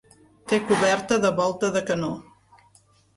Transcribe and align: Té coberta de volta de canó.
Té 0.53 0.57
coberta 0.69 1.19
de 1.25 1.31
volta 1.39 1.69
de 1.75 1.83
canó. 1.91 2.09